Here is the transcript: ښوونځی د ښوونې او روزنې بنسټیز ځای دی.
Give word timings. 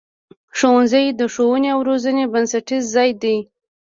ښوونځی 0.57 1.05
د 1.19 1.21
ښوونې 1.33 1.69
او 1.75 1.79
روزنې 1.89 2.25
بنسټیز 2.33 2.83
ځای 2.95 3.09
دی. 3.21 3.37